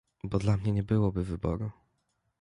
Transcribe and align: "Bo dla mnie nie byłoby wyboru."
"Bo 0.23 0.39
dla 0.39 0.57
mnie 0.57 0.71
nie 0.71 0.83
byłoby 0.83 1.23
wyboru." 1.23 1.71